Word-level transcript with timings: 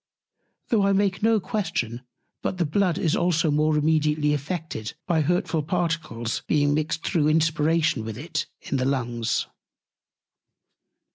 Though 0.69 0.81
I 0.87 0.93
make 0.93 1.21
no 1.21 1.39
Question 1.39 2.01
but 2.41 2.57
the 2.57 2.65
Blood 2.65 2.97
is 2.97 3.15
also 3.15 3.51
more 3.51 3.77
immediately 3.77 4.33
affected 4.33 4.95
by 5.05 5.21
hurtful 5.21 5.61
Particles 5.61 6.41
being 6.47 6.73
mixed 6.73 7.03
through 7.05 7.27
Inspiration 7.27 8.03
with 8.03 8.17
it 8.17 8.47
in 8.61 8.77
the 8.77 8.85
Lungs. 8.85 9.45